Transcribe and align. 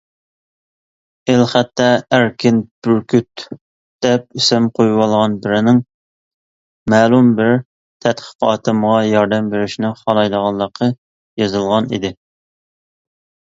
ئېلخەتتە 1.33 1.89
«ئەركىن 2.15 2.61
بۈركۈت» 2.87 3.43
دەپ 4.05 4.25
ئىسىم 4.39 4.69
قويۇۋالغان 4.79 5.37
بىرىنىڭ 5.45 5.83
مەلۇم 6.93 7.31
بىر 7.41 7.53
تەتقىقاتىمغا 8.07 8.99
ياردەم 9.09 9.53
بېرىشنى 9.55 9.95
خالايدىغانلىقى 10.01 10.89
يېزىلغان 11.43 11.95
ئىدى. 11.99 12.17